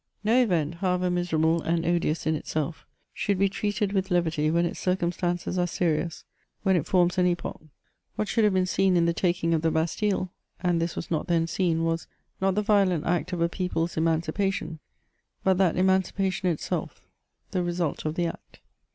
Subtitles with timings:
[0.23, 4.79] No event, however miserable and odious in itself, should be treated with levity when its
[4.79, 6.23] circumstances are serious,
[6.63, 7.61] when it forms an epoch;
[8.15, 11.27] what should have been seen in the taking of the Bastille (and this was not
[11.27, 12.07] then seen) was,
[12.41, 14.79] not the violent act of a people's emancipation,
[15.43, 17.03] but that emancipation itself,
[17.51, 18.59] the result of the act.